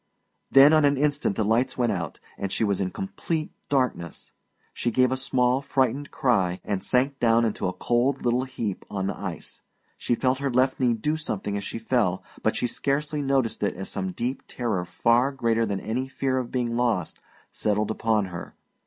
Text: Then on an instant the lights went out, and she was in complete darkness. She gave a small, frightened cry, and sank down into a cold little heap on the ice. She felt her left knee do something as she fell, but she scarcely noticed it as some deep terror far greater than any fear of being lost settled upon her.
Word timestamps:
Then 0.49 0.73
on 0.73 0.83
an 0.83 0.97
instant 0.97 1.35
the 1.35 1.43
lights 1.45 1.77
went 1.77 1.91
out, 1.91 2.19
and 2.35 2.51
she 2.51 2.63
was 2.63 2.81
in 2.81 2.89
complete 2.89 3.51
darkness. 3.69 4.31
She 4.73 4.89
gave 4.89 5.11
a 5.11 5.15
small, 5.15 5.61
frightened 5.61 6.09
cry, 6.09 6.59
and 6.63 6.83
sank 6.83 7.19
down 7.19 7.45
into 7.45 7.67
a 7.67 7.73
cold 7.73 8.25
little 8.25 8.45
heap 8.45 8.83
on 8.89 9.05
the 9.05 9.15
ice. 9.15 9.61
She 9.99 10.15
felt 10.15 10.39
her 10.39 10.49
left 10.49 10.79
knee 10.79 10.95
do 10.95 11.17
something 11.17 11.55
as 11.55 11.63
she 11.63 11.77
fell, 11.77 12.23
but 12.41 12.55
she 12.55 12.65
scarcely 12.65 13.21
noticed 13.21 13.61
it 13.61 13.75
as 13.75 13.89
some 13.89 14.11
deep 14.13 14.41
terror 14.47 14.85
far 14.85 15.31
greater 15.31 15.67
than 15.67 15.79
any 15.79 16.07
fear 16.07 16.39
of 16.39 16.51
being 16.51 16.75
lost 16.75 17.19
settled 17.51 17.91
upon 17.91 18.25
her. 18.33 18.55